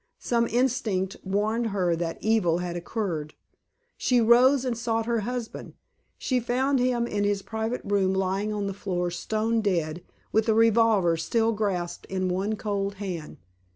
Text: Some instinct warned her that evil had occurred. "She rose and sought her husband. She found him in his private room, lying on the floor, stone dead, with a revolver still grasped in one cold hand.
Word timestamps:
Some 0.17 0.47
instinct 0.47 1.17
warned 1.23 1.67
her 1.67 1.95
that 1.95 2.17
evil 2.23 2.57
had 2.57 2.75
occurred. 2.75 3.35
"She 3.97 4.19
rose 4.19 4.65
and 4.65 4.75
sought 4.75 5.05
her 5.05 5.19
husband. 5.19 5.75
She 6.17 6.39
found 6.39 6.79
him 6.79 7.05
in 7.05 7.23
his 7.23 7.43
private 7.43 7.81
room, 7.83 8.11
lying 8.15 8.51
on 8.51 8.65
the 8.65 8.73
floor, 8.73 9.11
stone 9.11 9.61
dead, 9.61 10.01
with 10.31 10.49
a 10.49 10.55
revolver 10.55 11.17
still 11.17 11.51
grasped 11.51 12.07
in 12.07 12.29
one 12.29 12.55
cold 12.55 12.95
hand. 12.95 13.37